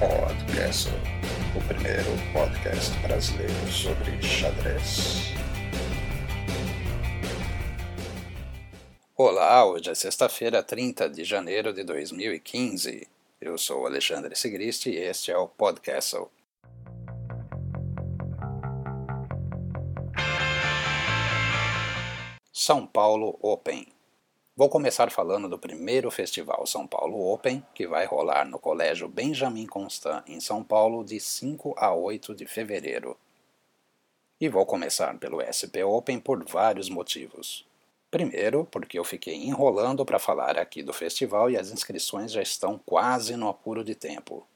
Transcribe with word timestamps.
Podcast, 0.00 0.88
o 1.54 1.68
primeiro 1.68 2.08
podcast 2.32 2.98
brasileiro 3.00 3.52
sobre 3.70 4.10
xadrez. 4.22 5.34
Olá, 9.14 9.66
hoje 9.66 9.90
é 9.90 9.94
sexta-feira, 9.94 10.62
30 10.62 11.10
de 11.10 11.22
janeiro 11.22 11.74
de 11.74 11.84
2015. 11.84 13.06
Eu 13.38 13.58
sou 13.58 13.84
Alexandre 13.84 14.34
Sigrist 14.34 14.86
e 14.86 14.96
este 14.96 15.32
é 15.32 15.36
o 15.36 15.46
Podcast. 15.46 16.16
São 22.50 22.86
Paulo 22.86 23.38
Open. 23.42 23.99
Vou 24.60 24.68
começar 24.68 25.10
falando 25.10 25.48
do 25.48 25.58
primeiro 25.58 26.10
festival 26.10 26.66
São 26.66 26.86
Paulo 26.86 27.32
Open, 27.32 27.64
que 27.74 27.86
vai 27.86 28.04
rolar 28.04 28.44
no 28.44 28.58
Colégio 28.58 29.08
Benjamin 29.08 29.64
Constant, 29.64 30.22
em 30.26 30.38
São 30.38 30.62
Paulo, 30.62 31.02
de 31.02 31.18
5 31.18 31.74
a 31.78 31.94
8 31.94 32.34
de 32.34 32.44
fevereiro. 32.44 33.16
E 34.38 34.50
vou 34.50 34.66
começar 34.66 35.16
pelo 35.16 35.40
SP 35.40 35.80
Open 35.82 36.20
por 36.20 36.44
vários 36.44 36.90
motivos. 36.90 37.66
Primeiro, 38.10 38.68
porque 38.70 38.98
eu 38.98 39.02
fiquei 39.02 39.34
enrolando 39.34 40.04
para 40.04 40.18
falar 40.18 40.58
aqui 40.58 40.82
do 40.82 40.92
festival 40.92 41.50
e 41.50 41.56
as 41.56 41.70
inscrições 41.70 42.30
já 42.30 42.42
estão 42.42 42.78
quase 42.84 43.36
no 43.36 43.48
apuro 43.48 43.82
de 43.82 43.94
tempo. 43.94 44.46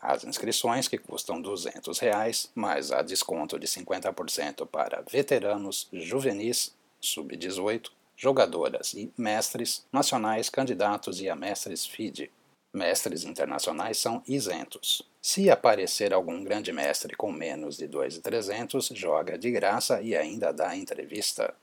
As 0.00 0.22
inscrições, 0.22 0.86
que 0.86 0.96
custam 0.96 1.42
200 1.42 1.98
reais, 1.98 2.52
mais 2.54 2.92
a 2.92 3.02
desconto 3.02 3.58
de 3.58 3.66
50% 3.66 4.64
para 4.64 5.02
veteranos, 5.10 5.88
juvenis, 5.92 6.72
sub-18, 7.00 7.90
jogadoras 8.16 8.94
e 8.94 9.12
mestres 9.16 9.86
nacionais 9.92 10.48
candidatos 10.48 11.20
e 11.20 11.28
a 11.28 11.36
mestres 11.36 11.86
FIDE. 11.86 12.30
Mestres 12.72 13.24
internacionais 13.24 13.98
são 13.98 14.22
isentos. 14.26 15.02
Se 15.22 15.48
aparecer 15.48 16.12
algum 16.12 16.42
grande 16.42 16.72
mestre 16.72 17.14
com 17.16 17.30
menos 17.30 17.76
de 17.76 17.86
2,300, 17.86 18.88
joga 18.94 19.38
de 19.38 19.50
graça 19.50 20.02
e 20.02 20.16
ainda 20.16 20.52
dá 20.52 20.76
entrevista. 20.76 21.54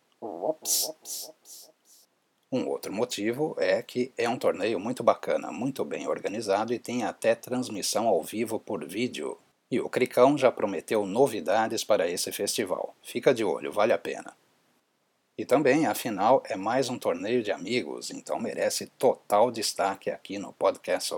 Um 2.54 2.68
outro 2.68 2.92
motivo 2.92 3.56
é 3.58 3.82
que 3.82 4.12
é 4.18 4.28
um 4.28 4.38
torneio 4.38 4.80
muito 4.80 5.04
bacana, 5.04 5.52
muito 5.52 5.86
bem 5.86 6.08
organizado 6.08 6.74
e 6.74 6.80
tem 6.80 7.04
até 7.04 7.34
transmissão 7.34 8.08
ao 8.08 8.22
vivo 8.22 8.60
por 8.60 8.86
vídeo. 8.86 9.38
E 9.70 9.80
o 9.80 9.88
Cricão 9.88 10.38
já 10.38 10.52
prometeu 10.52 11.06
novidades 11.06 11.84
para 11.84 12.10
esse 12.10 12.32
festival. 12.32 12.94
Fica 13.02 13.34
de 13.34 13.44
olho, 13.44 13.72
vale 13.72 13.94
a 13.94 13.98
pena. 13.98 14.36
E 15.38 15.46
também, 15.46 15.86
afinal, 15.86 16.44
é 16.46 16.56
mais 16.56 16.90
um 16.90 17.00
torneio 17.00 17.42
de 17.42 17.52
amigos, 17.52 18.12
então 18.12 18.40
merece 18.40 18.88
total 18.98 19.50
destaque 19.50 20.10
aqui 20.10 20.38
no 20.38 20.54
podcast. 20.54 21.16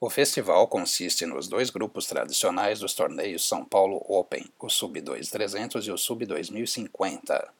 O 0.00 0.10
festival 0.10 0.66
consiste 0.66 1.26
nos 1.26 1.46
dois 1.46 1.70
grupos 1.70 2.06
tradicionais 2.06 2.80
dos 2.80 2.94
torneios 2.94 3.46
São 3.46 3.64
Paulo 3.64 4.02
Open, 4.08 4.50
o 4.58 4.68
Sub 4.68 5.00
2300 5.00 5.86
e 5.86 5.92
o 5.92 5.98
Sub 5.98 6.24
2050. 6.24 7.52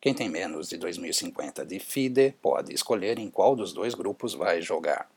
Quem 0.00 0.14
tem 0.14 0.28
menos 0.28 0.68
de 0.68 0.76
2050 0.76 1.66
de 1.66 1.78
FIDE 1.80 2.34
pode 2.40 2.72
escolher 2.72 3.18
em 3.18 3.30
qual 3.30 3.56
dos 3.56 3.72
dois 3.72 3.94
grupos 3.94 4.34
vai 4.34 4.62
jogar. 4.62 5.10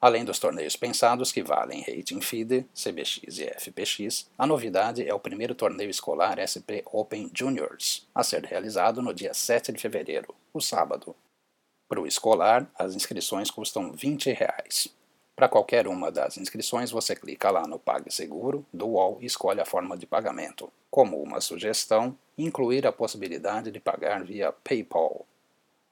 Além 0.00 0.24
dos 0.24 0.38
torneios 0.38 0.76
pensados 0.76 1.32
que 1.32 1.42
valem 1.42 1.80
rating 1.80 2.20
FIDE, 2.20 2.66
CBX 2.74 3.38
e 3.38 3.44
FPX, 3.58 4.30
a 4.36 4.46
novidade 4.46 5.06
é 5.08 5.14
o 5.14 5.18
primeiro 5.18 5.54
torneio 5.54 5.88
escolar 5.88 6.38
SP 6.38 6.84
Open 6.92 7.30
Juniors, 7.34 8.06
a 8.14 8.22
ser 8.22 8.44
realizado 8.44 9.00
no 9.00 9.14
dia 9.14 9.32
7 9.32 9.72
de 9.72 9.80
fevereiro, 9.80 10.34
o 10.52 10.60
sábado. 10.60 11.16
Para 11.88 12.00
o 12.00 12.06
escolar, 12.06 12.70
as 12.78 12.94
inscrições 12.94 13.50
custam 13.50 13.90
20 13.92 14.32
reais. 14.32 14.88
Para 15.34 15.48
qualquer 15.48 15.86
uma 15.86 16.10
das 16.10 16.36
inscrições, 16.36 16.90
você 16.90 17.14
clica 17.14 17.50
lá 17.50 17.66
no 17.66 17.78
PagSeguro 17.78 18.66
do 18.72 18.86
UOL 18.88 19.18
e 19.20 19.26
escolhe 19.26 19.60
a 19.60 19.66
forma 19.66 19.96
de 19.96 20.06
pagamento. 20.06 20.70
Como 20.90 21.22
uma 21.22 21.40
sugestão, 21.40 22.16
incluir 22.36 22.86
a 22.86 22.92
possibilidade 22.92 23.70
de 23.70 23.80
pagar 23.80 24.24
via 24.24 24.52
PayPal. 24.52 25.26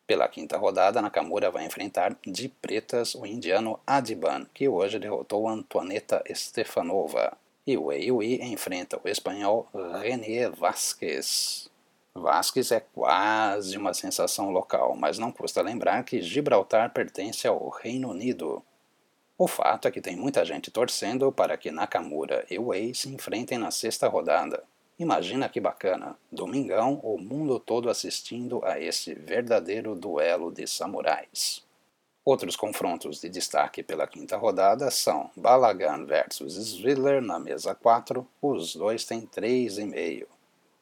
pela 0.06 0.28
quinta 0.28 0.58
rodada, 0.58 1.00
Nakamura 1.00 1.50
vai 1.50 1.64
enfrentar 1.64 2.16
de 2.26 2.48
pretas 2.48 3.14
o 3.14 3.24
indiano 3.24 3.78
Adiban, 3.86 4.46
que 4.52 4.68
hoje 4.68 4.98
derrotou 4.98 5.48
Antoaneta 5.48 6.22
Stefanova. 6.32 7.36
E 7.66 7.76
o 7.78 7.84
Wei 7.86 8.42
enfrenta 8.42 9.00
o 9.02 9.08
espanhol 9.08 9.66
René 10.02 10.50
Vasquez. 10.50 11.70
Vasquez 12.14 12.70
é 12.70 12.80
quase 12.80 13.76
uma 13.78 13.94
sensação 13.94 14.50
local, 14.50 14.94
mas 14.94 15.18
não 15.18 15.32
custa 15.32 15.62
lembrar 15.62 16.04
que 16.04 16.20
Gibraltar 16.20 16.92
pertence 16.92 17.48
ao 17.48 17.70
Reino 17.70 18.10
Unido. 18.10 18.62
O 19.36 19.48
fato 19.48 19.88
é 19.88 19.90
que 19.90 20.00
tem 20.00 20.14
muita 20.14 20.44
gente 20.44 20.70
torcendo 20.70 21.32
para 21.32 21.56
que 21.56 21.72
Nakamura 21.72 22.46
e 22.50 22.58
Wei 22.58 22.94
se 22.94 23.08
enfrentem 23.08 23.58
na 23.58 23.70
sexta 23.70 24.06
rodada. 24.06 24.62
Imagina 24.96 25.48
que 25.48 25.60
bacana! 25.60 26.16
Domingão, 26.30 27.00
o 27.02 27.18
mundo 27.18 27.58
todo 27.58 27.90
assistindo 27.90 28.64
a 28.64 28.78
esse 28.78 29.12
verdadeiro 29.12 29.96
duelo 29.96 30.52
de 30.52 30.68
samurais. 30.68 31.64
Outros 32.24 32.54
confrontos 32.54 33.20
de 33.20 33.28
destaque 33.28 33.82
pela 33.82 34.06
quinta 34.06 34.36
rodada 34.36 34.90
são 34.92 35.30
Balagan 35.36 36.06
versus 36.06 36.54
Sviller 36.54 37.20
na 37.20 37.40
mesa 37.40 37.74
4, 37.74 38.26
os 38.40 38.76
dois 38.76 39.04
têm 39.04 39.26
3,5. 39.26 40.26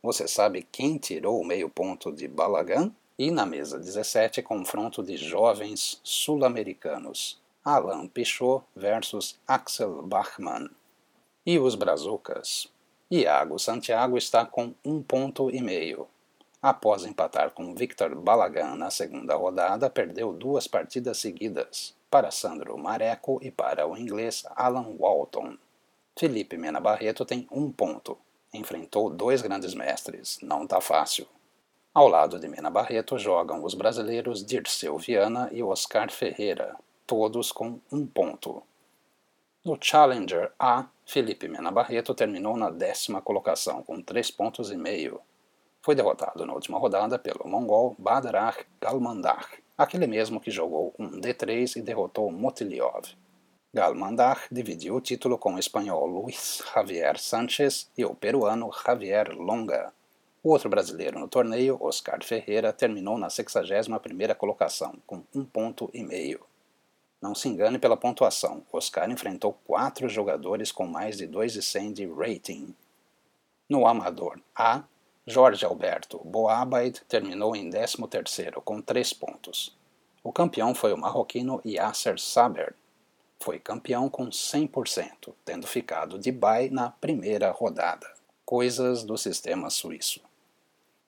Você 0.02 0.28
sabe 0.28 0.66
quem 0.70 0.98
tirou 0.98 1.40
o 1.40 1.44
meio 1.44 1.70
ponto 1.70 2.12
de 2.12 2.28
Balagan? 2.28 2.92
E 3.18 3.30
na 3.30 3.46
mesa 3.46 3.78
17, 3.78 4.42
confronto 4.42 5.02
de 5.02 5.16
jovens 5.16 6.00
sul-americanos, 6.04 7.40
Alan 7.64 8.06
Pichot 8.08 8.62
versus 8.76 9.38
Axel 9.46 10.02
Bachmann. 10.02 10.68
E 11.46 11.58
os 11.58 11.74
Brazucas? 11.74 12.71
Iago 13.14 13.58
Santiago 13.58 14.16
está 14.16 14.46
com 14.46 14.72
um 14.82 15.02
ponto 15.02 15.50
e 15.50 15.60
meio. 15.60 16.08
Após 16.62 17.04
empatar 17.04 17.50
com 17.50 17.74
Victor 17.74 18.14
Balagan 18.14 18.74
na 18.74 18.90
segunda 18.90 19.36
rodada, 19.36 19.90
perdeu 19.90 20.32
duas 20.32 20.66
partidas 20.66 21.18
seguidas, 21.18 21.94
para 22.10 22.30
Sandro 22.30 22.78
Mareco 22.78 23.38
e 23.42 23.50
para 23.50 23.86
o 23.86 23.98
inglês 23.98 24.46
Alan 24.56 24.96
Walton. 24.98 25.58
Felipe 26.18 26.56
Mena 26.56 26.80
Barreto 26.80 27.26
tem 27.26 27.46
um 27.52 27.70
ponto. 27.70 28.16
Enfrentou 28.50 29.10
dois 29.10 29.42
grandes 29.42 29.74
mestres, 29.74 30.38
não 30.40 30.66
tá 30.66 30.80
fácil. 30.80 31.26
Ao 31.92 32.08
lado 32.08 32.40
de 32.40 32.48
Mena 32.48 32.70
Barreto 32.70 33.18
jogam 33.18 33.62
os 33.62 33.74
brasileiros 33.74 34.42
Dirceu 34.42 34.96
Viana 34.96 35.50
e 35.52 35.62
Oscar 35.62 36.10
Ferreira, 36.10 36.76
todos 37.06 37.52
com 37.52 37.78
um 37.92 38.06
ponto. 38.06 38.62
No 39.64 39.78
Challenger 39.80 40.50
A, 40.58 40.86
Felipe 41.06 41.46
Mena 41.46 41.70
Barreto 41.70 42.12
terminou 42.16 42.56
na 42.56 42.68
décima 42.68 43.22
colocação 43.22 43.80
com 43.84 44.02
3 44.02 44.28
pontos 44.32 44.72
e 44.72 44.76
meio. 44.76 45.20
Foi 45.80 45.94
derrotado 45.94 46.44
na 46.44 46.52
última 46.52 46.80
rodada 46.80 47.16
pelo 47.16 47.46
mongol 47.46 47.94
Badrach 47.96 48.66
Galmandar, 48.80 49.48
aquele 49.78 50.08
mesmo 50.08 50.40
que 50.40 50.50
jogou 50.50 50.92
um 50.98 51.20
D3 51.20 51.76
e 51.76 51.80
derrotou 51.80 52.28
Motiliov. 52.32 53.04
Galmandar 53.72 54.48
dividiu 54.50 54.96
o 54.96 55.00
título 55.00 55.38
com 55.38 55.54
o 55.54 55.60
espanhol 55.60 56.06
Luis 56.06 56.60
Javier 56.74 57.16
Sánchez 57.16 57.88
e 57.96 58.04
o 58.04 58.16
peruano 58.16 58.68
Javier 58.84 59.30
Longa. 59.30 59.92
O 60.42 60.50
outro 60.50 60.68
brasileiro 60.68 61.20
no 61.20 61.28
torneio, 61.28 61.78
Oscar 61.80 62.24
Ferreira, 62.24 62.72
terminou 62.72 63.16
na 63.16 63.28
61ª 63.28 64.34
colocação, 64.34 64.98
com 65.06 65.22
um 65.32 65.44
ponto 65.44 65.88
e 65.94 66.02
meio. 66.02 66.44
Não 67.22 67.36
se 67.36 67.48
engane 67.48 67.78
pela 67.78 67.96
pontuação, 67.96 68.64
Oscar 68.72 69.08
enfrentou 69.08 69.52
quatro 69.64 70.08
jogadores 70.08 70.72
com 70.72 70.88
mais 70.88 71.16
de 71.16 71.24
2,100 71.24 71.92
de 71.92 72.06
rating. 72.06 72.74
No 73.68 73.86
Amador 73.86 74.40
A, 74.56 74.82
Jorge 75.24 75.64
Alberto 75.64 76.18
Boabaid 76.24 77.00
terminou 77.08 77.54
em 77.54 77.70
13º 77.70 78.60
com 78.64 78.82
3 78.82 79.12
pontos. 79.12 79.72
O 80.24 80.32
campeão 80.32 80.74
foi 80.74 80.92
o 80.92 80.98
marroquino 80.98 81.62
Yasser 81.64 82.18
Saber. 82.18 82.74
Foi 83.38 83.60
campeão 83.60 84.08
com 84.08 84.28
100%, 84.28 85.32
tendo 85.44 85.66
ficado 85.68 86.18
de 86.18 86.32
bye 86.32 86.70
na 86.70 86.90
primeira 86.90 87.52
rodada. 87.52 88.06
Coisas 88.44 89.04
do 89.04 89.16
sistema 89.16 89.70
suíço. 89.70 90.20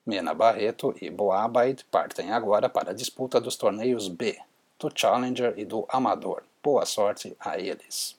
Mena 0.06 0.32
Barreto 0.32 0.94
e 1.00 1.10
Boabaid 1.10 1.84
partem 1.90 2.30
agora 2.30 2.68
para 2.68 2.92
a 2.92 2.94
disputa 2.94 3.40
dos 3.40 3.56
torneios 3.56 4.06
B, 4.06 4.38
do 4.84 4.92
Challenger 4.94 5.54
e 5.56 5.64
do 5.64 5.86
Amador. 5.88 6.42
Boa 6.62 6.84
sorte 6.84 7.34
a 7.40 7.58
eles. 7.58 8.18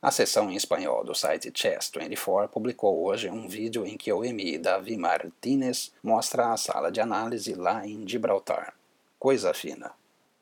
A 0.00 0.12
seção 0.12 0.48
em 0.48 0.54
espanhol 0.54 1.02
do 1.02 1.12
site 1.12 1.50
Chess24 1.50 2.48
publicou 2.48 3.04
hoje 3.04 3.28
um 3.28 3.48
vídeo 3.48 3.84
em 3.84 3.96
que 3.96 4.12
o 4.12 4.20
MI 4.20 4.58
Davi 4.58 4.96
Martinez 4.96 5.92
mostra 6.00 6.52
a 6.52 6.56
sala 6.56 6.92
de 6.92 7.00
análise 7.00 7.54
lá 7.54 7.84
em 7.84 8.06
Gibraltar. 8.06 8.74
Coisa 9.18 9.52
fina. 9.52 9.90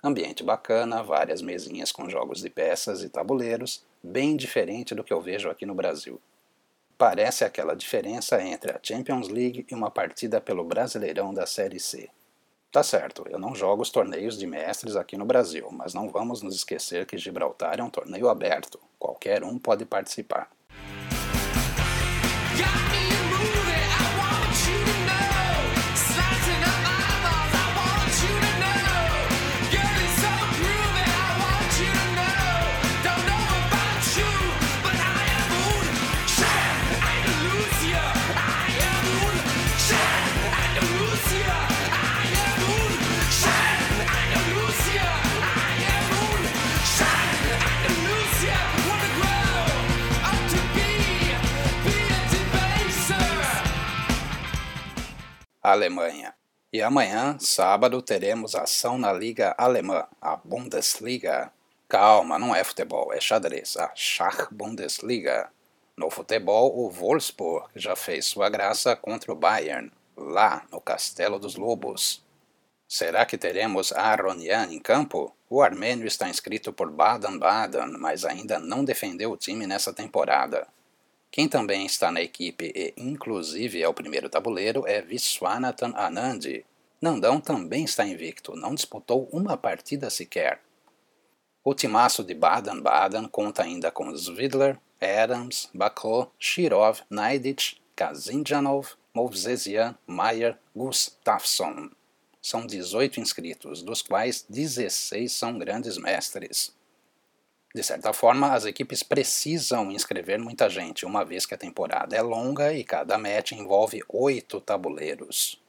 Ambiente 0.04 0.44
bacana, 0.44 1.02
várias 1.02 1.40
mesinhas 1.40 1.90
com 1.90 2.08
jogos 2.08 2.42
de 2.42 2.50
peças 2.50 3.02
e 3.02 3.08
tabuleiros, 3.08 3.82
bem 4.02 4.36
diferente 4.36 4.94
do 4.94 5.02
que 5.02 5.12
eu 5.12 5.22
vejo 5.22 5.48
aqui 5.48 5.64
no 5.64 5.74
Brasil. 5.74 6.20
Parece 6.98 7.46
aquela 7.46 7.74
diferença 7.74 8.42
entre 8.42 8.72
a 8.72 8.80
Champions 8.82 9.28
League 9.28 9.64
e 9.70 9.74
uma 9.74 9.90
partida 9.90 10.38
pelo 10.38 10.64
Brasileirão 10.64 11.32
da 11.32 11.46
Série 11.46 11.80
C. 11.80 12.10
Tá 12.72 12.84
certo, 12.84 13.24
eu 13.28 13.36
não 13.36 13.52
jogo 13.52 13.82
os 13.82 13.90
torneios 13.90 14.38
de 14.38 14.46
mestres 14.46 14.94
aqui 14.94 15.16
no 15.16 15.24
Brasil, 15.24 15.68
mas 15.72 15.92
não 15.92 16.08
vamos 16.08 16.40
nos 16.40 16.54
esquecer 16.54 17.04
que 17.04 17.18
Gibraltar 17.18 17.80
é 17.80 17.82
um 17.82 17.90
torneio 17.90 18.28
aberto, 18.28 18.78
qualquer 18.96 19.42
um 19.42 19.58
pode 19.58 19.84
participar. 19.84 20.48
Alemanha. 55.72 56.34
E 56.72 56.80
amanhã, 56.80 57.36
sábado, 57.40 58.00
teremos 58.00 58.54
ação 58.54 58.96
na 58.96 59.12
Liga 59.12 59.54
Alemã, 59.58 60.06
a 60.20 60.36
Bundesliga. 60.36 61.52
Calma, 61.88 62.38
não 62.38 62.54
é 62.54 62.62
futebol, 62.62 63.12
é 63.12 63.20
xadrez, 63.20 63.76
a 63.76 63.90
Schach-Bundesliga. 63.94 65.50
No 65.96 66.08
futebol, 66.08 66.78
o 66.78 66.88
Wolfsburg 66.88 67.68
já 67.74 67.96
fez 67.96 68.26
sua 68.26 68.48
graça 68.48 68.94
contra 68.94 69.32
o 69.32 69.36
Bayern, 69.36 69.90
lá 70.16 70.62
no 70.70 70.80
Castelo 70.80 71.38
dos 71.38 71.56
Lobos. 71.56 72.24
Será 72.86 73.26
que 73.26 73.36
teremos 73.36 73.92
Aronian 73.92 74.68
em 74.70 74.78
campo? 74.78 75.34
O 75.48 75.62
armênio 75.62 76.06
está 76.06 76.28
inscrito 76.28 76.72
por 76.72 76.90
Baden-Baden, 76.90 77.98
mas 77.98 78.24
ainda 78.24 78.58
não 78.58 78.84
defendeu 78.84 79.32
o 79.32 79.36
time 79.36 79.66
nessa 79.66 79.92
temporada. 79.92 80.66
Quem 81.30 81.48
também 81.48 81.86
está 81.86 82.10
na 82.10 82.20
equipe 82.20 82.72
e 82.74 82.92
inclusive 82.96 83.80
é 83.80 83.88
o 83.88 83.94
primeiro 83.94 84.28
tabuleiro 84.28 84.84
é 84.86 85.00
Viswanathan 85.00 85.92
Anand. 85.94 86.64
Nandão 87.00 87.40
também 87.40 87.84
está 87.84 88.04
invicto, 88.04 88.56
não 88.56 88.74
disputou 88.74 89.28
uma 89.32 89.56
partida 89.56 90.10
sequer. 90.10 90.60
O 91.62 91.72
timaço 91.72 92.24
de 92.24 92.34
Baden-Baden 92.34 93.28
conta 93.28 93.62
ainda 93.62 93.90
com 93.90 94.14
Zvidler, 94.16 94.78
Adams, 95.00 95.70
Bakho, 95.72 96.30
Shirov, 96.38 97.00
Naidich, 97.08 97.80
Kazinjanov, 97.94 98.96
Movsesian, 99.14 99.96
Mayer, 100.06 100.58
Gustafsson. 100.74 101.90
São 102.42 102.66
18 102.66 103.20
inscritos, 103.20 103.82
dos 103.82 104.02
quais 104.02 104.44
16 104.48 105.30
são 105.30 105.58
grandes 105.58 105.96
mestres. 105.96 106.74
De 107.72 107.84
certa 107.84 108.12
forma, 108.12 108.52
as 108.52 108.64
equipes 108.64 109.02
precisam 109.02 109.92
inscrever 109.92 110.40
muita 110.40 110.68
gente, 110.68 111.06
uma 111.06 111.24
vez 111.24 111.46
que 111.46 111.54
a 111.54 111.58
temporada 111.58 112.16
é 112.16 112.20
longa 112.20 112.72
e 112.72 112.82
cada 112.82 113.16
match 113.16 113.52
envolve 113.52 114.02
oito 114.08 114.60
tabuleiros. 114.60 115.60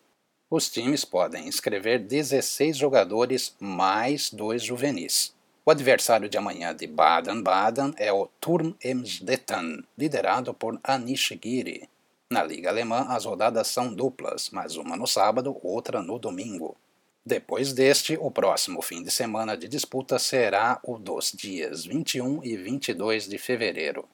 Os 0.49 0.69
times 0.69 1.05
podem 1.05 1.47
inscrever 1.47 1.99
16 1.99 2.75
jogadores 2.75 3.55
mais 3.59 4.31
dois 4.31 4.63
juvenis. 4.63 5.33
O 5.63 5.69
adversário 5.69 6.27
de 6.27 6.39
amanhã 6.39 6.75
de 6.75 6.87
Baden-Baden 6.87 7.93
é 7.97 8.11
o 8.11 8.27
Turm 8.39 8.73
Emsdetten, 8.83 9.83
liderado 9.95 10.55
por 10.55 10.79
Anish 10.83 11.37
Giri. 11.41 11.87
Na 12.31 12.43
Liga 12.43 12.69
Alemã, 12.69 13.05
as 13.09 13.25
rodadas 13.25 13.67
são 13.67 13.93
duplas, 13.93 14.49
mas 14.49 14.75
uma 14.75 14.97
no 14.97 15.05
sábado, 15.05 15.55
outra 15.61 16.01
no 16.01 16.17
domingo. 16.17 16.75
Depois 17.23 17.71
deste, 17.71 18.17
o 18.19 18.31
próximo 18.31 18.81
fim 18.81 19.03
de 19.03 19.11
semana 19.11 19.55
de 19.55 19.67
disputa 19.67 20.17
será 20.17 20.79
o 20.83 20.97
dos 20.97 21.31
dias 21.31 21.85
21 21.85 22.43
e 22.43 22.57
22 22.57 23.27
de 23.27 23.37
fevereiro. 23.37 24.09